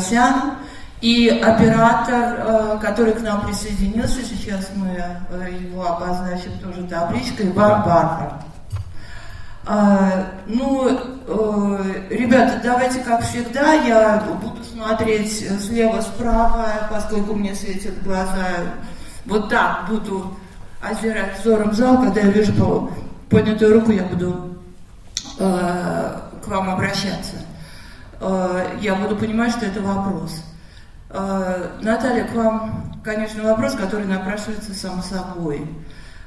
[0.00, 0.54] Погосян
[1.02, 4.88] и оператор, который к нам присоединился, сейчас мы
[5.48, 7.84] его обозначим тоже табличкой, Иван.
[9.66, 18.46] А, ну, э, ребята, давайте, как всегда, я буду смотреть слева-справа, поскольку мне светят глаза.
[19.26, 20.34] Вот так буду
[20.82, 22.90] озирать взором зал, когда я вижу
[23.28, 24.56] поднятую руку, я буду
[25.38, 27.36] э, к вам обращаться.
[28.20, 30.42] Э, я буду понимать, что это вопрос.
[31.08, 35.66] Э, Наталья, к вам, конечно, вопрос, который напрашивается само собой.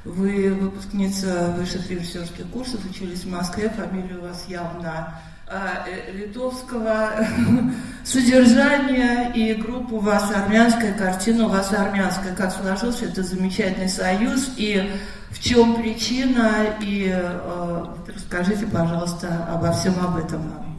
[0.04, 5.14] Вы выпускница высших режиссерских курсов, учились в Москве, фамилия у вас явно
[5.46, 7.12] э, литовского
[8.04, 12.34] содержания, и группа у вас армянская, картина у вас армянская.
[12.34, 14.90] Как сложился это замечательный союз, и
[15.30, 20.73] в чем причина, и э, расскажите, пожалуйста, обо всем об этом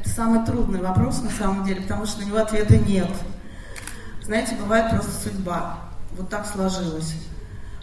[0.00, 3.10] Это самый трудный вопрос на самом деле, потому что на него ответа нет.
[4.22, 5.78] Знаете, бывает просто судьба.
[6.16, 7.16] Вот так сложилось.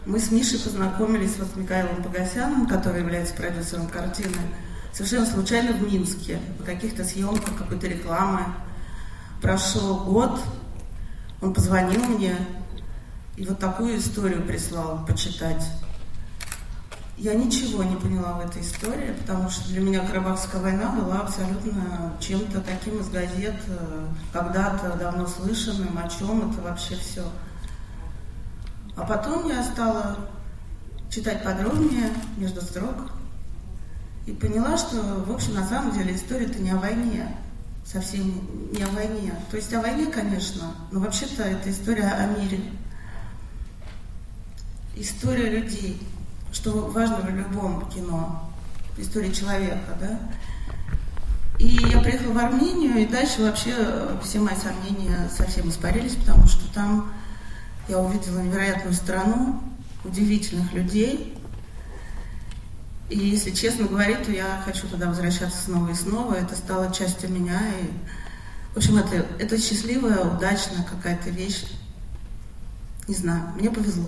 [0.07, 4.35] Мы с Мишей познакомились вот с Михаилом Погосяном, который является продюсером картины,
[4.91, 8.41] совершенно случайно в Минске, по каких-то съемках, какой-то рекламы.
[9.39, 10.39] Прошел год,
[11.39, 12.35] он позвонил мне
[13.35, 15.63] и вот такую историю прислал почитать.
[17.17, 22.13] Я ничего не поняла в этой истории, потому что для меня Карабахская война была абсолютно
[22.19, 27.23] чем-то таким из газет, э, когда-то давно слышанным, о чем это вообще все.
[28.95, 30.29] А потом я стала
[31.09, 33.11] читать подробнее, между строк,
[34.27, 37.35] и поняла, что, в общем, на самом деле история-то не о войне,
[37.83, 39.33] совсем не о войне.
[39.49, 42.59] То есть о войне, конечно, но вообще-то это история о мире.
[44.95, 45.99] История людей,
[46.51, 48.51] что важно в любом кино,
[48.97, 50.19] история человека, да.
[51.59, 53.73] И я приехала в Армению, и дальше вообще
[54.23, 57.11] все мои сомнения совсем испарились, потому что там
[57.87, 59.61] я увидела невероятную страну,
[60.03, 61.37] удивительных людей.
[63.09, 66.33] И если честно говорить, то я хочу туда возвращаться снова и снова.
[66.33, 67.59] Это стало частью меня.
[67.79, 67.89] И,
[68.73, 71.63] в общем, это, это счастливая, удачная какая-то вещь.
[73.07, 74.05] Не знаю, мне повезло.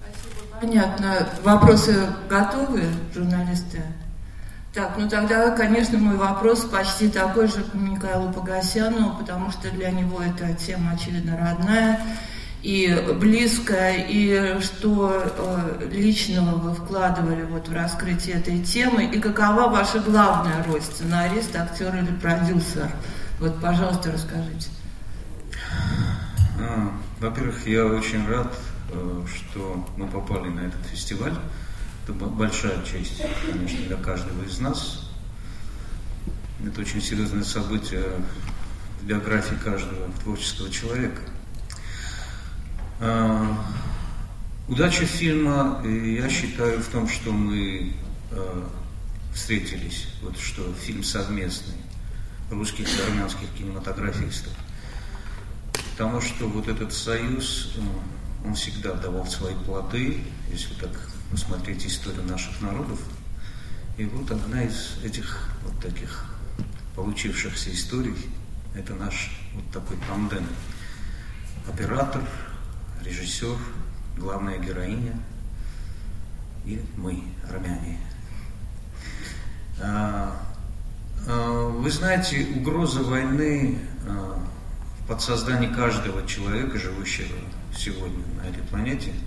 [0.00, 1.28] Спасибо, понятно.
[1.42, 3.82] Вопросы готовы, журналисты?
[4.74, 9.90] Так, ну тогда, конечно, мой вопрос почти такой же к Михаилу Погосяну, потому что для
[9.90, 12.00] него эта тема, очевидно, родная
[12.62, 19.68] и близкая, и что э, личного вы вкладывали вот в раскрытие этой темы, и какова
[19.68, 22.90] ваша главная роль, сценарист, актер или продюсер?
[23.40, 24.70] Вот, пожалуйста, расскажите.
[27.20, 28.54] Во-первых, я очень рад,
[28.90, 31.34] э, что мы попали на этот фестиваль.
[32.04, 35.10] Это большая честь, конечно, для каждого из нас.
[36.64, 38.04] Это очень серьезное событие
[39.00, 41.22] в биографии каждого творческого человека.
[43.00, 43.64] А,
[44.68, 47.94] удача фильма, я считаю, в том, что мы
[48.30, 48.68] а,
[49.34, 51.76] встретились, вот что фильм совместный
[52.50, 54.52] русских и армянских кинематографистов.
[55.98, 57.74] Потому что вот этот союз,
[58.44, 60.92] он всегда давал свои плоды, если так
[61.32, 63.00] посмотреть историю наших народов.
[63.96, 66.24] И вот одна из этих вот таких
[66.94, 68.14] получившихся историй,
[68.76, 70.46] это наш вот такой тандем.
[71.68, 72.22] Оператор,
[73.04, 73.56] режиссер,
[74.18, 75.20] главная героиня
[76.64, 77.98] и мы, армяне.
[79.82, 80.46] А,
[81.26, 83.80] а, вы знаете, угроза войны
[85.08, 87.34] в подсознании каждого человека, живущего
[87.74, 89.12] сегодня на этой планете–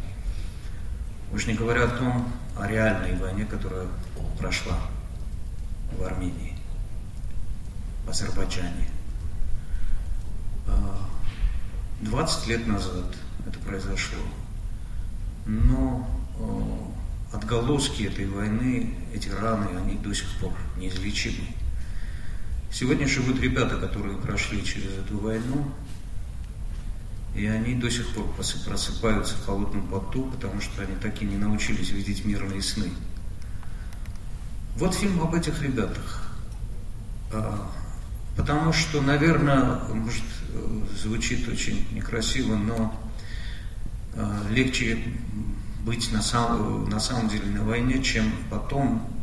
[1.34, 3.88] Уж не говоря о том, о реальной войне, которая
[4.38, 4.78] прошла
[5.98, 6.58] в Армении,
[8.06, 8.88] в Азербайджане.
[12.02, 13.16] 20 а, лет назад
[13.48, 14.20] это произошло.
[15.46, 16.06] Но
[16.38, 21.48] а, отголоски этой войны, эти раны, они до сих пор неизлечимы.
[22.72, 25.70] Сегодня живут ребята, которые прошли через эту войну,
[27.36, 31.36] и они до сих пор просыпаются в холодном поту, потому что они так и не
[31.36, 32.90] научились видеть мирные сны.
[34.78, 36.34] Вот фильм об этих ребятах.
[37.34, 37.70] А,
[38.38, 40.24] потому что, наверное, может,
[40.98, 42.98] звучит очень некрасиво, но
[44.16, 44.98] а, легче
[45.84, 49.21] быть на, сам, на самом деле на войне, чем потом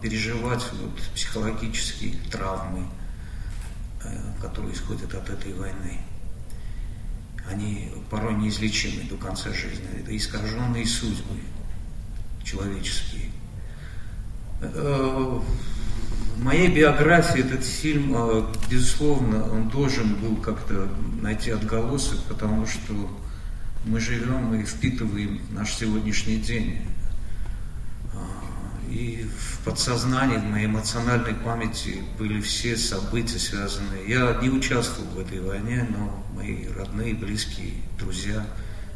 [0.00, 2.86] переживать вот психологические травмы,
[4.40, 6.00] которые исходят от этой войны
[7.50, 9.86] они порой неизлечимы до конца жизни.
[9.98, 11.40] Это искаженные судьбы
[12.44, 13.30] человеческие.
[14.60, 15.40] Э,
[16.36, 20.88] в моей биографии этот фильм, э, безусловно, он должен был как-то
[21.20, 22.94] найти отголосок, потому что
[23.84, 26.82] мы живем и впитываем наш сегодняшний день.
[29.00, 34.06] И в подсознании, в моей эмоциональной памяти были все события связанные.
[34.06, 38.44] Я не участвовал в этой войне, но мои родные, близкие, друзья,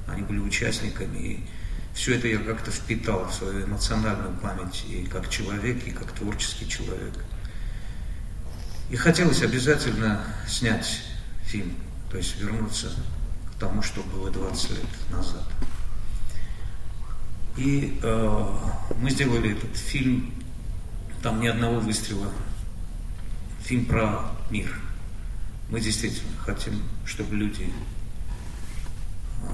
[0.06, 1.17] они были участниками.
[1.17, 1.47] И
[1.95, 6.69] все это я как-то впитал в свою эмоциональную память и как человек, и как творческий
[6.69, 7.15] человек.
[8.91, 11.00] И хотелось обязательно снять
[11.47, 11.75] фильм,
[12.11, 12.93] то есть вернуться
[13.50, 15.45] к тому, что было 20 лет назад.
[17.56, 18.47] И э,
[19.01, 20.33] мы сделали этот фильм,
[21.23, 22.31] там ни одного выстрела,
[23.62, 24.77] фильм про мир.
[25.71, 27.73] Мы действительно хотим, чтобы люди
[29.43, 29.47] э,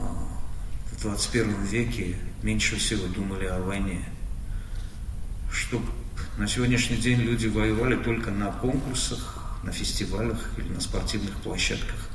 [0.93, 4.03] в 21 веке меньше всего думали о войне.
[5.53, 5.87] Чтобы
[6.38, 12.08] на сегодняшний день люди воевали только на конкурсах, на фестивалях или на спортивных площадках.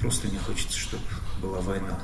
[0.00, 1.04] Просто не хочется, чтобы
[1.40, 1.98] была война,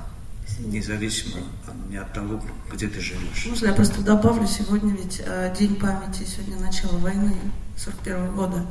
[0.58, 1.40] независимо
[1.88, 2.40] не от того,
[2.72, 3.46] где ты живешь.
[3.48, 7.34] Можно я просто добавлю, сегодня ведь э, День памяти, сегодня начало войны
[7.76, 8.66] 41 -го года.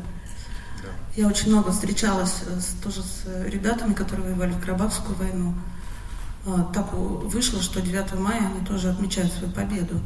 [0.81, 0.89] Да.
[1.15, 5.53] Я очень много встречалась э, с, тоже с ребятами, которые воевали в Карабахскую войну.
[6.73, 10.01] Так вышло, что 9 мая они тоже отмечают свою победу.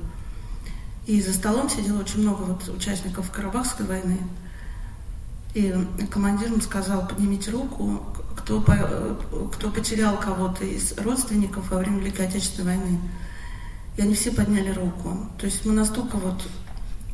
[1.07, 4.19] И за столом сидело очень много вот участников Карабахской войны.
[5.53, 5.73] И
[6.11, 8.01] командир им сказал, поднимите руку,
[8.35, 8.61] кто,
[9.53, 12.99] кто потерял кого-то из родственников во время Великой Отечественной войны.
[13.97, 15.29] И они все подняли руку.
[15.39, 16.47] То есть мы настолько вот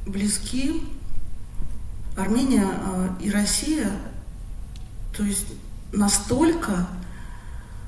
[0.05, 0.81] близки,
[2.17, 3.89] Армения а, и Россия,
[5.15, 5.47] то есть
[5.93, 6.87] настолько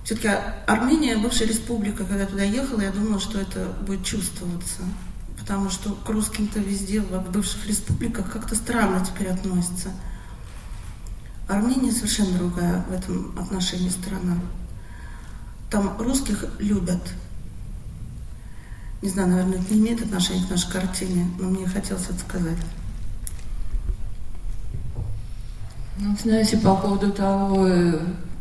[0.04, 0.30] все-таки
[0.68, 4.82] Армения, бывшая республика, когда я туда ехала, я думала, что это будет чувствоваться.
[5.40, 9.90] Потому что к русским-то везде, в бывших республиках, как-то странно теперь относятся.
[11.48, 14.38] Армения совершенно другая в этом отношении страна.
[15.70, 17.02] Там русских любят.
[19.02, 22.58] Не знаю, наверное, это не имеет отношения к нашей картине, но мне хотелось это сказать.
[25.98, 27.70] Ну, знаете, по поводу того,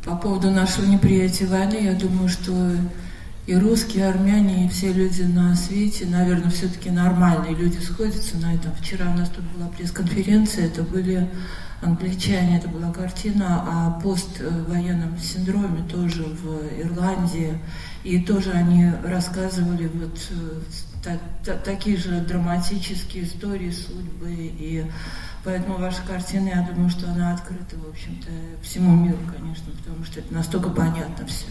[0.04, 2.52] по поводу нашего неприятия войны, я думаю, что
[3.46, 8.54] и русские, и армяне, и все люди на свете, наверное, все-таки нормальные люди сходятся на
[8.54, 8.72] этом.
[8.80, 11.28] Вчера у нас тут была пресс-конференция, это были
[11.82, 17.58] англичане, это была картина о поствоенном синдроме тоже в Ирландии.
[18.04, 20.18] И тоже они рассказывали вот
[21.04, 24.84] та, та, такие же драматические истории судьбы и
[25.44, 28.28] Поэтому ваша картина, я думаю, что она открыта, в общем-то,
[28.62, 31.46] всему миру, конечно, потому что это настолько понятно все.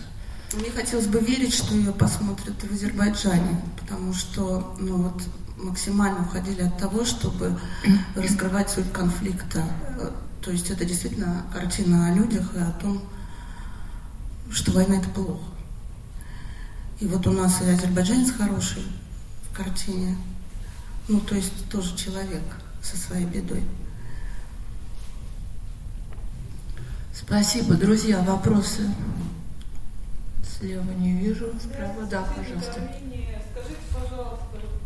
[0.54, 5.22] Мне хотелось бы верить, что ее посмотрят в Азербайджане, потому что ну, вот,
[5.62, 7.60] максимально уходили от того, чтобы
[8.16, 9.63] раскрывать суть конфликта.
[10.42, 13.02] То есть это действительно картина о людях и о том,
[14.50, 15.44] что война это плохо.
[17.00, 18.84] И вот у нас и азербайджанец хороший
[19.50, 20.18] в картине,
[21.08, 22.44] ну то есть тоже человек
[22.81, 23.64] со своей бедой.
[27.14, 28.22] Спасибо, друзья.
[28.22, 28.90] Вопросы?
[30.44, 32.74] Слева не вижу, справа, да, пожалуйста.
[32.74, 34.81] Скажите, пожалуйста,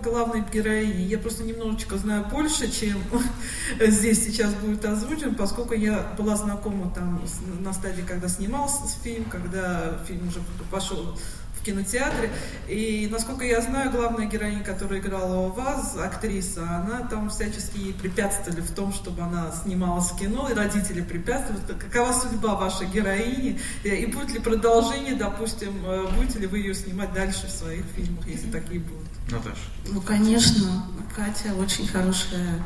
[0.00, 1.02] главной героини.
[1.02, 2.98] Я просто немножечко знаю больше, чем
[3.80, 7.22] здесь сейчас будет озвучен, поскольку я была знакома там
[7.60, 11.16] на стадии, когда снимался фильм, когда фильм уже пошел
[11.62, 12.30] в кинотеатре.
[12.68, 17.94] И, насколько я знаю, главная героиня, которая играла у вас, актриса, она там всячески ей
[17.94, 21.62] препятствовали в том, чтобы она снималась в кино, и родители препятствовали.
[21.78, 23.60] Какова судьба вашей героини?
[23.84, 28.26] И будет ли продолжение, допустим, э, будете ли вы ее снимать дальше в своих фильмах,
[28.26, 29.11] если такие будут?
[29.30, 29.56] Наташа.
[29.88, 30.84] Ну, конечно.
[31.14, 32.64] Катя очень хорошая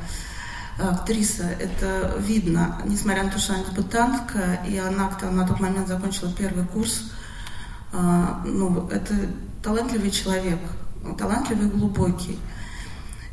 [0.79, 6.33] актриса, это видно, несмотря на то, что она дебютантка, и она на тот момент закончила
[6.33, 7.11] первый курс
[7.93, 9.15] а, ну, это
[9.63, 10.59] талантливый человек,
[11.17, 12.39] талантливый, глубокий.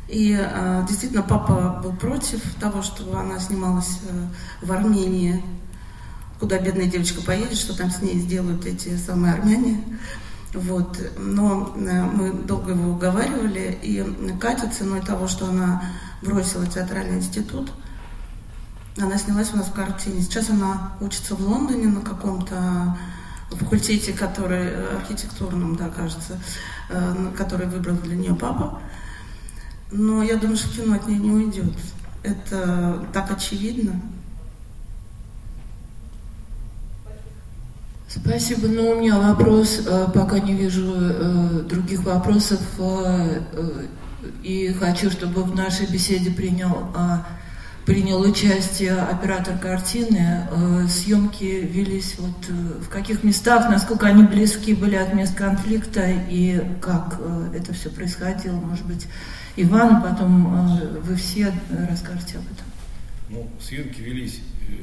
[0.08, 5.42] И а, действительно, папа был против того, чтобы она снималась э, в Армении,
[6.38, 9.82] куда бедная девочка поедет, что там с ней сделают эти самые армяне.
[10.54, 10.98] Вот.
[11.18, 14.04] Но э, мы долго его уговаривали, и
[14.40, 15.82] Катя ценой того, что она
[16.22, 17.72] бросила театральный институт,
[18.96, 20.22] она снялась у нас в картине.
[20.22, 22.96] Сейчас она учится в Лондоне на каком-то
[23.50, 26.38] факультете, который э, архитектурном, да, кажется,
[26.88, 28.80] э, который выбрал для нее папа.
[29.90, 31.74] Но я думаю, что кино от нее не уйдет.
[32.22, 34.00] Это так очевидно.
[38.20, 38.68] Спасибо.
[38.68, 42.60] Но у меня вопрос, э, пока не вижу других вопросов.
[44.42, 47.26] и хочу, чтобы в нашей беседе принял, а,
[47.84, 50.46] принял участие оператор картины.
[50.50, 52.52] Э, съемки велись вот э,
[52.82, 57.90] в каких местах, насколько они близки были от мест конфликта и как э, это все
[57.90, 58.56] происходило.
[58.56, 59.06] Может быть,
[59.56, 60.68] Иван, потом
[61.02, 61.52] вы все
[61.88, 62.66] расскажете об этом.
[63.28, 64.40] Ну, съемки велись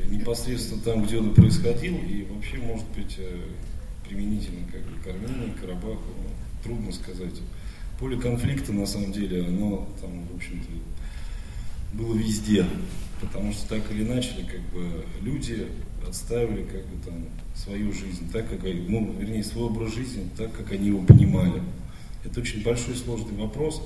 [0.10, 3.20] непосредственно там, где он происходил, и вообще, может быть,
[4.08, 6.30] применительно как к Армении, Карабаху, ну,
[6.64, 7.42] трудно сказать
[8.00, 10.72] поле конфликта, на самом деле, оно там, в общем-то,
[11.94, 12.66] было везде.
[13.22, 15.68] Потому что так или иначе, как бы, люди
[16.08, 20.72] отставили как бы там свою жизнь, так как, ну, вернее, свой образ жизни, так, как
[20.72, 21.62] они его понимали.
[22.26, 23.84] Это очень большой сложный вопрос.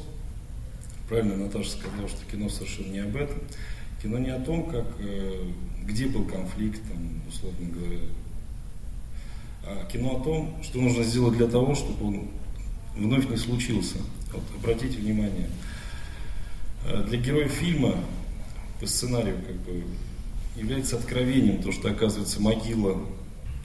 [1.09, 3.37] Правильно Наташа сказала, что кино совершенно не об этом.
[4.05, 5.47] Кино не о том, как, э,
[5.83, 7.97] где был конфликт, там, условно говоря,
[9.63, 12.27] а кино о том, что нужно сделать для того, чтобы он
[12.95, 13.97] вновь не случился.
[14.31, 15.49] Вот, обратите внимание,
[16.85, 17.95] э, для героя фильма
[18.79, 19.83] по сценарию как бы
[20.55, 23.01] является откровением то, что оказывается могила,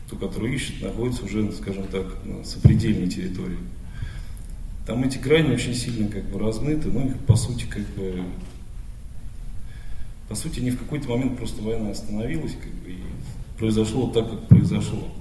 [0.09, 3.59] ту, которую ищет, находится уже, скажем так, на сопредельной территории.
[4.87, 8.25] Там эти грани очень сильно как бы размыты, но их по сути как бы
[10.31, 13.03] по сути, не в какой-то момент просто война остановилась, как бы, и
[13.59, 15.13] произошло так, как произошло.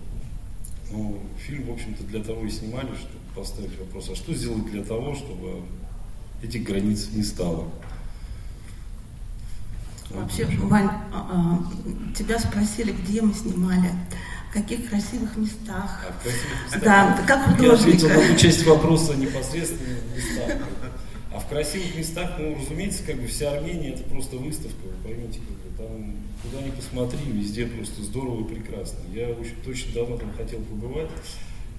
[0.91, 4.83] Но фильм, в общем-то, для того и снимали, чтобы поставить вопрос, а что сделать для
[4.83, 5.63] того, чтобы
[6.43, 7.67] этих границ не стало?
[10.11, 13.89] Вообще, Вань, а, а, тебя спросили, где мы снимали,
[14.51, 16.05] в каких красивых местах.
[16.07, 16.83] А в красивых местах?
[16.83, 17.63] Да, как художник.
[17.63, 20.57] Я ответил на ту часть вопроса непосредственно в местах.
[21.31, 25.39] А в красивых местах, ну, разумеется, как бы вся Армения это просто выставка, вы поймите,
[25.39, 28.99] как бы там куда ни посмотри, везде просто здорово и прекрасно.
[29.13, 31.09] Я очень точно давно там хотел побывать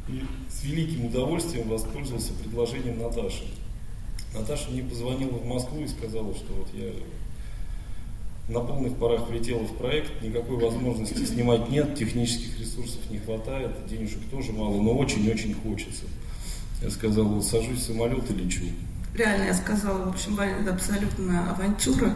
[0.08, 3.44] и с великим удовольствием воспользовался предложением Наташи.
[4.34, 6.92] Наташа мне позвонила в Москву и сказала, что вот я
[8.48, 14.20] на полных парах влетела в проект, никакой возможности снимать нет, технических ресурсов не хватает, денежек
[14.30, 16.04] тоже мало, но очень-очень хочется.
[16.82, 18.64] Я сказал, вот сажусь в самолет и лечу.
[19.14, 22.14] Реально, я сказала, в общем, это абсолютно авантюра.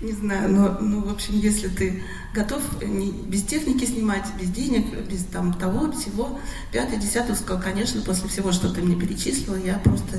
[0.00, 2.02] Не знаю, но, ну, в общем, если ты
[2.34, 6.38] готов не, без техники снимать, без денег, без там того, всего,
[6.72, 10.18] пятый, десятый, сказал, конечно, после всего, что ты мне перечислила, я просто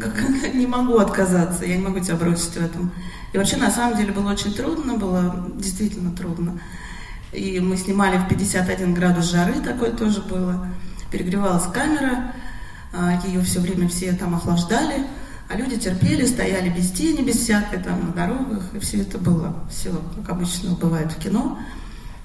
[0.00, 0.14] как,
[0.54, 2.92] не могу отказаться, я не могу тебя бросить в этом.
[3.32, 6.60] И вообще, на самом деле, было очень трудно, было действительно трудно.
[7.32, 10.68] И мы снимали в 51 градус жары, такое тоже было.
[11.10, 12.32] Перегревалась камера,
[13.24, 15.06] ее все время все там охлаждали.
[15.48, 19.54] А люди терпели, стояли без тени, без всякой, там, на дорогах, и все это было,
[19.70, 21.58] все, как обычно бывает в кино.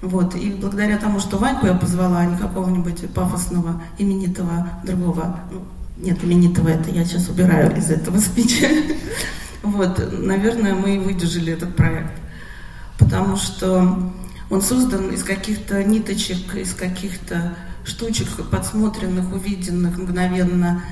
[0.00, 0.34] Вот.
[0.34, 5.62] И благодаря тому, что Ваньку я позвала, а не какого-нибудь пафосного, именитого другого, ну,
[5.98, 8.66] нет, именитого это я сейчас убираю из этого спича.
[9.62, 12.14] Вот, наверное, мы и выдержали этот проект.
[12.98, 14.10] Потому что
[14.48, 20.82] он создан из каких-то ниточек, из каких-то штучек подсмотренных, увиденных мгновенно,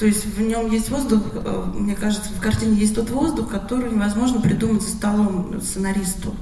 [0.00, 3.92] то есть в нем есть воздух, э, мне кажется, в картине есть тот воздух, который
[3.92, 6.34] невозможно придумать за столом сценаристу.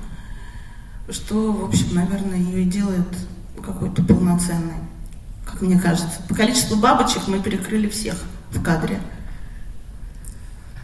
[1.11, 3.09] Что, в общем, наверное, ее и делает
[3.61, 4.77] какой-то полноценной,
[5.45, 6.23] как мне кажется.
[6.29, 9.01] По количеству бабочек мы перекрыли всех в кадре.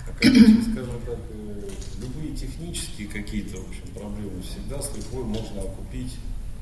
[0.08, 1.70] А скажем так, э,
[2.02, 6.16] любые технические какие-то, в общем, проблемы всегда с лихвой можно окупить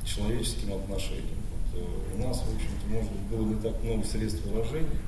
[0.05, 1.42] человеческим отношением.
[1.75, 5.01] У нас, в общем-то, может быть, было не так много средств выражения,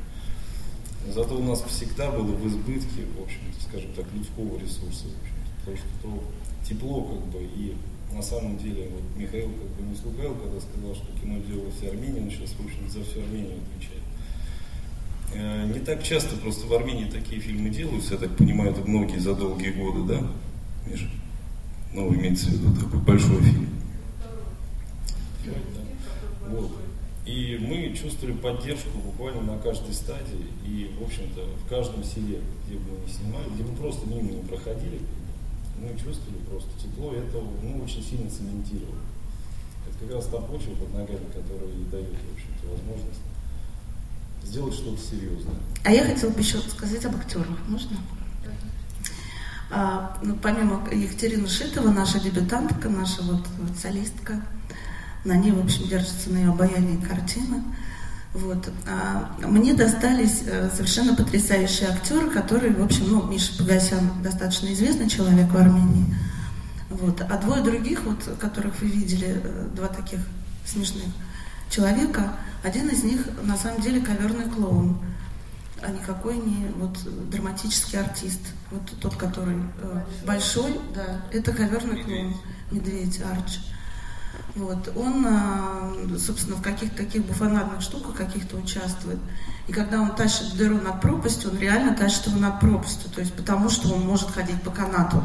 [1.13, 5.35] Зато у нас всегда было в избытке, в общем-то, скажем так, людского ресурса, в общем
[5.65, 6.25] потому что то
[6.69, 7.75] тепло, как бы, и
[8.13, 11.89] на самом деле, вот Михаил как бы не слугал, когда сказал, что кино делала вся
[11.89, 14.03] Армения, он сейчас, в общем, за всю Армению отвечает.
[15.35, 19.19] Э, не так часто просто в Армении такие фильмы делаются, я так понимаю, это многие
[19.19, 20.27] за долгие годы, да,
[20.87, 21.09] Миша?
[21.93, 23.69] Ну, имеется в виду такой большой фильм.
[26.49, 26.73] Вот.
[27.27, 30.47] И мы чувствовали поддержку буквально на каждой стадии.
[30.67, 34.31] И, в общем-то, в каждом селе, где бы мы не снимали, где бы просто мимо
[34.31, 35.01] не проходили,
[35.79, 39.01] мы чувствовали просто тепло, и это ну, очень сильно цементировало.
[39.89, 43.21] Это как раз та почва под ногами, которая и дает, в общем-то, возможность
[44.45, 45.57] сделать что-то серьезное.
[45.85, 47.59] А я хотела бы еще сказать об актерах.
[47.67, 47.97] Можно?
[49.71, 53.41] А, ну, помимо Екатерины Шитова, наша дебютантка, наша вот
[53.81, 54.45] солистка,
[55.25, 57.63] на ней, в общем, держится на ее обаянии картина.
[58.35, 58.69] Вот.
[58.87, 65.09] А мне достались э, совершенно потрясающие актеры, которые, в общем, ну, Миша Погосян достаточно известный
[65.09, 66.15] человек в Армении.
[66.91, 67.21] Вот.
[67.21, 70.19] А двое других, вот, которых вы видели, э, два таких
[70.67, 71.07] смешных
[71.71, 74.99] человека, один из них на самом деле коверный клоун.
[75.83, 76.99] а никакой не вот
[77.31, 78.41] драматический артист.
[78.71, 82.35] Вот тот, который э, большой, да, это коверный клоун,
[82.71, 83.59] медведь Арч.
[84.55, 89.19] Вот, он, э, собственно, в каких-то таких буфонадных штуках каких-то участвует.
[89.67, 93.35] И когда он тащит дыру над пропастью, он реально тащит его над пропастью, то есть
[93.35, 95.25] потому что он может ходить по канату.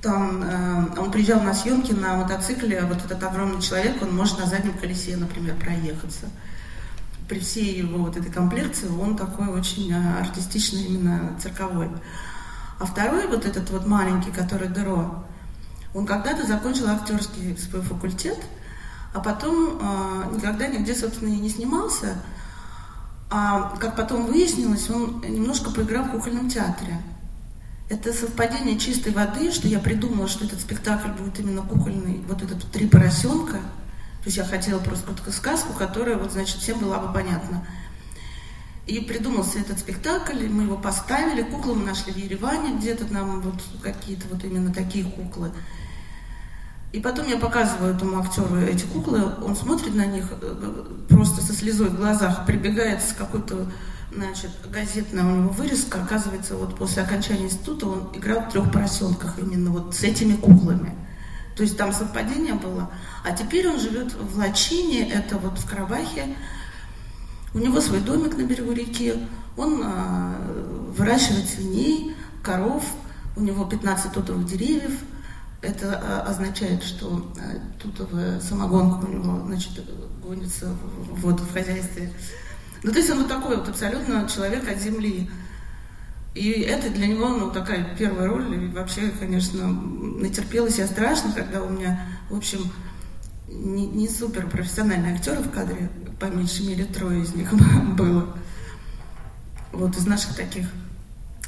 [0.00, 4.38] Там э, он приезжал на съемки на мотоцикле, а вот этот огромный человек, он может
[4.38, 6.26] на заднем колесе, например, проехаться.
[7.28, 11.90] При всей его вот этой комплекции он такой очень э, артистичный, именно цирковой.
[12.78, 15.24] А второй, вот этот вот маленький, который Деро,
[15.94, 18.38] он когда-то закончил актерский свой факультет,
[19.12, 22.22] а потом э, никогда нигде, собственно, и не снимался.
[23.28, 27.00] А как потом выяснилось, он немножко поиграл в кукольном театре.
[27.88, 32.62] Это совпадение чистой воды, что я придумала, что этот спектакль будет именно кукольный, вот этот
[32.70, 33.54] «Три поросенка».
[33.54, 37.66] То есть я хотела просто сказку, которая, вот, значит, всем была бы понятна.
[38.90, 43.54] И придумался этот спектакль, мы его поставили, куклы мы нашли в Ереване, где-то нам вот
[43.82, 45.52] какие-то вот именно такие куклы.
[46.92, 51.52] И потом я показываю этому актеру эти куклы, он смотрит на них э, просто со
[51.52, 53.70] слезой в глазах, прибегает с какой-то
[54.12, 59.38] Значит, газетная у него вырезка, оказывается, вот после окончания института он играл в трех поросенках
[59.38, 60.96] именно вот с этими куклами.
[61.54, 62.90] То есть там совпадение было.
[63.24, 66.36] А теперь он живет в Лачине, это вот в Карабахе.
[67.52, 69.14] У него свой домик на берегу реки.
[69.56, 72.84] Он э, выращивает свиней, коров.
[73.36, 74.92] У него 15 тутовых деревьев.
[75.60, 79.84] Это э, означает, что э, тутовая самогонка у него, значит,
[80.22, 80.74] гонится
[81.10, 82.12] вот в хозяйстве.
[82.82, 85.28] Ну, то есть он вот такой вот абсолютно человек от земли.
[86.34, 88.54] И это для него, ну, такая первая роль.
[88.54, 92.60] И вообще, конечно, натерпелась я страшно, когда у меня, в общем,
[93.48, 95.90] не, не супер профессиональные актеры в кадре,
[96.20, 97.52] по меньшей мере трое из них
[97.96, 98.36] было.
[99.72, 100.68] Вот из наших таких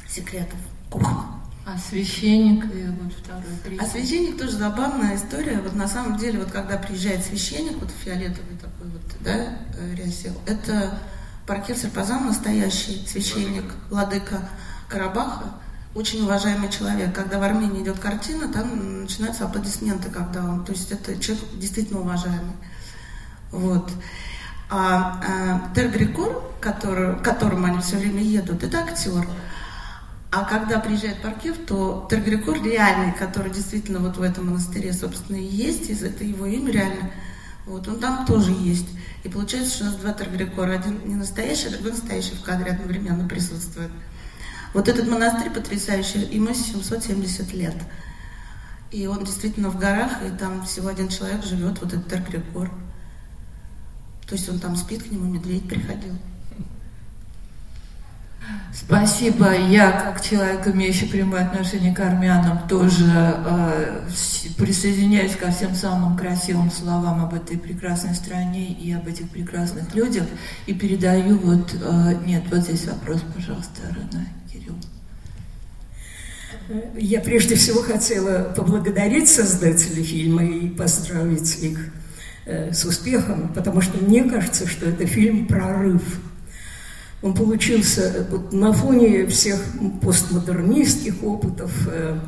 [0.09, 0.57] секретов.
[0.89, 1.23] Кухня.
[1.65, 3.81] А священник и вот второй, третий.
[3.81, 5.61] А священник тоже забавная история.
[5.61, 10.33] Вот на самом деле, вот когда приезжает священник, вот фиолетовый такой вот, да, э, рясел,
[10.45, 10.99] это
[11.47, 14.49] Паркир Серпазан настоящий священник, владыка
[14.89, 15.53] Карабаха,
[15.95, 17.15] очень уважаемый человек.
[17.15, 22.01] Когда в Армении идет картина, там начинаются аплодисменты, когда он, то есть это человек действительно
[22.01, 22.55] уважаемый.
[23.51, 23.89] Вот.
[24.75, 29.27] А, а Тер Грикор, который, к которому они все время едут, это актер.
[30.31, 35.37] А когда приезжает Паркев, то Тер Грикор реальный, который действительно вот в этом монастыре, собственно,
[35.37, 37.11] и есть, и это его имя реально–
[37.65, 38.87] вот, он там тоже есть.
[39.23, 40.73] И получается, что у нас два Таргрикора.
[40.73, 43.89] Один не настоящий, а другой настоящий в кадре одновременно присутствует.
[44.73, 47.75] Вот этот монастырь потрясающий, ему 770 лет.
[48.91, 52.69] И он действительно в горах, и там всего один человек живет, вот этот Таргрикор.
[54.27, 56.13] То есть он там спит, к нему медведь приходил.
[58.73, 59.55] Спасибо.
[59.55, 64.01] Я, как человек, имеющий прямое отношение к армянам, тоже э,
[64.57, 70.25] присоединяюсь ко всем самым красивым словам об этой прекрасной стране и об этих прекрасных людях.
[70.65, 71.73] И передаю вот...
[71.81, 74.75] Э, нет, вот здесь вопрос, пожалуйста, Рена, Кирилл.
[76.97, 81.91] Я прежде всего хотела поблагодарить создателей фильма и поздравить их
[82.45, 86.01] с успехом, потому что мне кажется, что это фильм «Прорыв»
[87.23, 89.57] Он получился вот на фоне всех
[90.01, 92.19] постмодернистских опытов, э,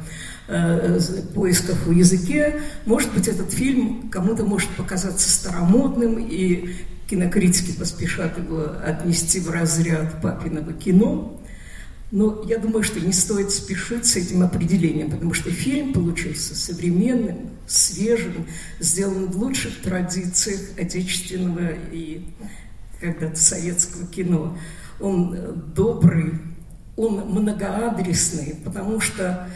[0.48, 1.00] э,
[1.34, 2.62] поисков в языке.
[2.86, 6.76] Может быть, этот фильм кому-то может показаться старомодным, и
[7.10, 11.42] кинокритики поспешат его отнести в разряд папиного кино.
[12.16, 17.50] Но я думаю, что не стоит спешить с этим определением, потому что фильм получился современным,
[17.68, 18.48] свежим,
[18.80, 22.26] сделан в лучших традициях отечественного и
[23.02, 24.58] когда-то советского кино
[25.02, 26.36] он э, добрый,
[26.96, 29.50] он многоадресный, потому что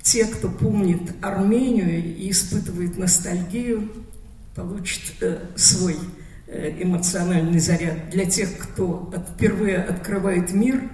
[0.00, 3.90] те, кто помнит Армению и испытывает ностальгию,
[4.54, 5.96] получат э, свой
[6.46, 8.10] э, эмоциональный заряд.
[8.10, 10.88] Для тех, кто впервые открывает мир,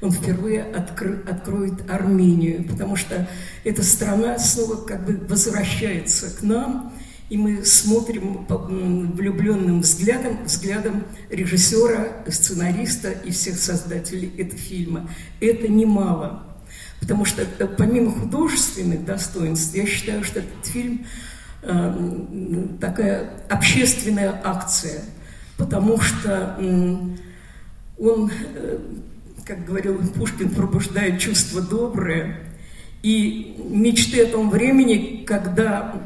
[0.00, 3.28] он впервые откры, откроет Армению, потому что
[3.64, 6.92] эта страна снова как бы возвращается к нам–
[7.30, 8.46] и мы смотрим
[9.14, 15.10] влюбленным взглядом, взглядом режиссера, сценариста и всех создателей этого фильма.
[15.40, 16.44] Это немало.
[17.00, 21.06] Потому что э, помимо художественных достоинств, я считаю, что этот фильм
[21.62, 25.02] э, такая общественная акция,
[25.58, 26.96] потому что э,
[27.98, 28.78] он, э,
[29.48, 32.40] как говорил Пушкин, пробуждает чувство доброе
[33.02, 36.02] и мечты о том времени, когда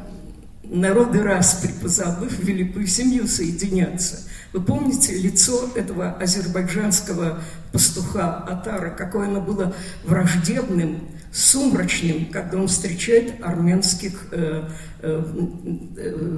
[0.62, 4.28] народы распри, позабыв великую семью, соединятся.
[4.52, 9.74] Вы помните лицо этого азербайджанского пастуха Атара, какое оно было
[10.04, 14.68] враждебным, сумрачным, когда он встречает армянских э,
[15.00, 15.24] э,
[15.96, 16.30] э,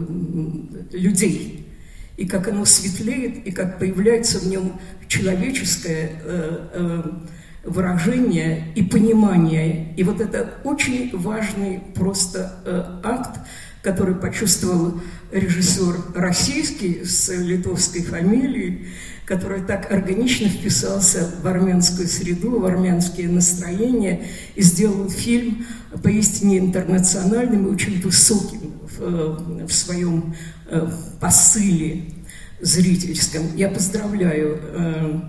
[0.92, 1.68] людей.
[2.16, 7.02] И как оно светлеет, и как появляется в нем человеческое э, э,
[7.64, 9.94] выражение и понимание.
[9.96, 13.40] И вот это очень важный просто э, акт,
[13.82, 15.00] который почувствовал
[15.32, 18.86] режиссер российский с литовской фамилией,
[19.26, 25.66] который так органично вписался в армянскую среду, в армянские настроения и сделал фильм
[26.02, 30.34] поистине интернациональным и очень высоким в, в своем
[30.66, 30.88] э,
[31.20, 32.04] посыле
[32.60, 33.42] зрительском.
[33.56, 35.20] Я поздравляю э,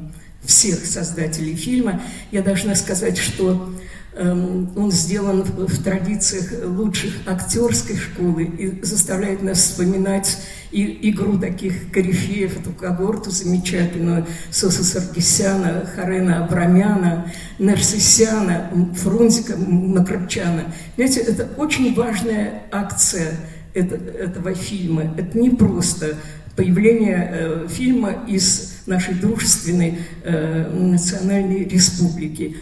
[0.43, 2.01] всех создателей фильма.
[2.31, 3.73] Я должна сказать, что
[4.17, 10.37] Эм, он сделан в традициях лучших актерской школы и заставляет нас вспоминать
[10.71, 18.71] и игру таких корифеев, эту когорту замечательную, Соса Саргисяна, Харена Абрамяна, Нарсисяна,
[19.03, 20.73] Фрунзика Макарчана.
[20.95, 23.33] Знаете, это очень важная акция
[23.75, 25.13] этого фильма.
[25.17, 26.15] Это не просто
[26.55, 32.55] появление э, фильма из нашей дружественной э, национальной республики.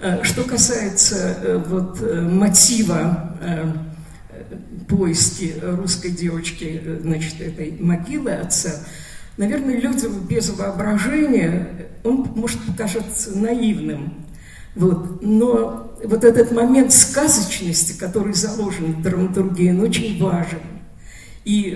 [0.00, 3.26] Э, что касается э, вот, э, мотива
[4.88, 8.70] поиски русской девочки, значит, этой могилы отца,
[9.36, 14.26] наверное, людям без воображения он может показаться наивным.
[14.74, 15.22] Вот.
[15.22, 20.60] Но вот этот момент сказочности, который заложен в драматургии, он очень важен.
[21.44, 21.74] И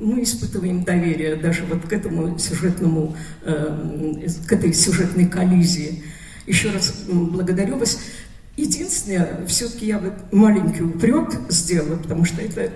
[0.00, 6.02] мы испытываем доверие даже вот к этому сюжетному, к этой сюжетной коллизии.
[6.46, 7.98] Еще раз благодарю вас.
[8.56, 12.70] Единственное, все-таки я бы маленький упрек сделала, потому что это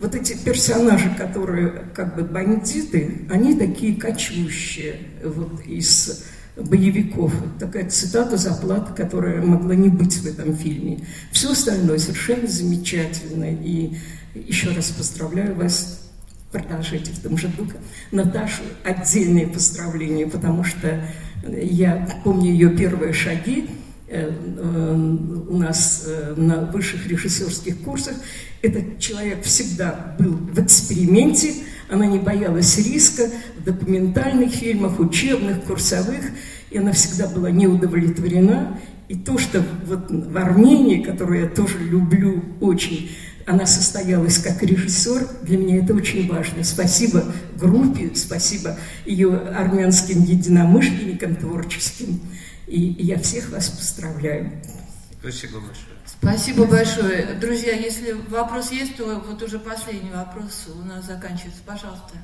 [0.00, 6.24] вот эти персонажи, которые как бы бандиты, они такие кочущие вот из
[6.56, 7.32] боевиков.
[7.58, 11.00] Такая цитата заплата, которая могла не быть в этом фильме.
[11.32, 13.50] Все остальное совершенно замечательно.
[13.50, 13.96] И
[14.34, 16.10] еще раз поздравляю вас.
[16.52, 17.76] Продолжайте в том же духе.
[18.10, 21.00] Наташу отдельные поздравления, потому что
[21.46, 23.70] я помню ее первые шаги
[24.08, 25.16] э, э,
[25.48, 28.16] у нас э, на высших режиссерских курсах.
[28.62, 31.54] Этот человек всегда был в эксперименте,
[31.90, 36.24] она не боялась риска в документальных фильмах, учебных, курсовых,
[36.70, 38.78] и она всегда была не удовлетворена.
[39.08, 43.10] И то, что вот в Армении, которую я тоже люблю очень,
[43.44, 46.62] она состоялась как режиссер, для меня это очень важно.
[46.62, 47.24] Спасибо
[47.58, 52.20] группе, спасибо ее армянским единомышленникам творческим.
[52.68, 54.52] И я всех вас поздравляю.
[55.20, 55.96] Спасибо большое.
[56.06, 57.34] Спасибо большое.
[57.34, 61.60] Друзья, если вопрос есть, то вот уже последний вопрос у нас заканчивается.
[61.66, 62.16] Пожалуйста.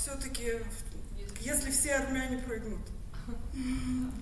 [0.00, 0.52] все-таки,
[1.40, 2.78] если все армяне пройдут?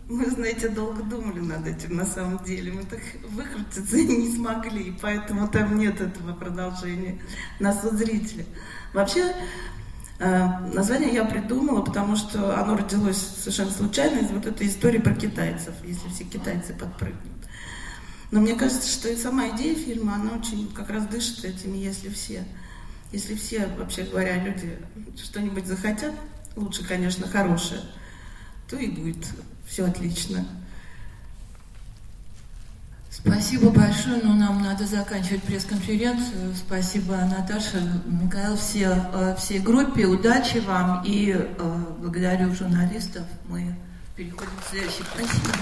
[0.08, 2.72] Мы, знаете, долго думали над этим на самом деле.
[2.72, 7.20] Мы так выкрутиться не смогли, поэтому там нет этого продолжения
[7.60, 8.44] на суд зрителя.
[8.92, 9.34] Вообще,
[10.18, 15.74] название я придумала, потому что оно родилось совершенно случайно из вот этой истории про китайцев,
[15.85, 17.22] если все китайцы подпрыгнут.
[18.31, 22.09] Но мне кажется, что и сама идея фильма, она очень как раз дышит этим, если
[22.09, 22.44] все.
[23.12, 24.78] Если все, вообще говоря, люди
[25.16, 26.12] что-нибудь захотят,
[26.57, 27.81] лучше, конечно, хорошее,
[28.68, 29.26] то и будет
[29.66, 30.46] все отлично.
[33.24, 36.54] Спасибо большое, но нам надо заканчивать пресс-конференцию.
[36.54, 40.07] Спасибо, Наташа, Михаил, все, э, всей группе.
[40.07, 43.24] Удачи вам и э, благодарю журналистов.
[43.48, 43.74] Мы
[44.16, 45.02] переходим к следующей.
[45.12, 45.52] Спасибо.